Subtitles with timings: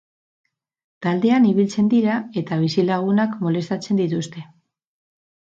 [1.05, 4.47] Taldean ibiltzen dira eta bizilagunak molestatzen dituzte.